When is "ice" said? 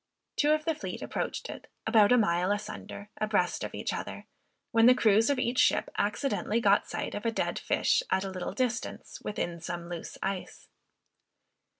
10.23-10.69